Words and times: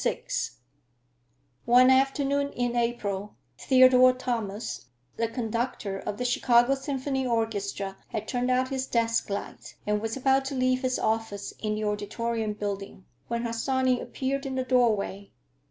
VI 0.03 0.23
One 1.65 1.91
afternoon 1.91 2.51
in 2.53 2.75
April, 2.75 3.35
Theodore 3.59 4.13
Thomas, 4.13 4.87
the 5.15 5.27
conductor 5.27 5.99
of 5.99 6.17
the 6.17 6.25
Chicago 6.25 6.73
Symphony 6.73 7.27
Orchestra, 7.27 7.97
had 8.07 8.27
turned 8.27 8.49
out 8.49 8.69
his 8.69 8.87
desk 8.87 9.29
light 9.29 9.75
and 9.85 10.01
was 10.01 10.17
about 10.17 10.43
to 10.45 10.55
leave 10.55 10.81
his 10.81 10.97
office 10.97 11.53
in 11.59 11.75
the 11.75 11.83
Auditorium 11.83 12.53
Building, 12.53 13.05
when 13.27 13.43
Harsanyi 13.43 14.01
appeared 14.01 14.47
in 14.47 14.55
the 14.55 14.63
doorway. 14.63 15.29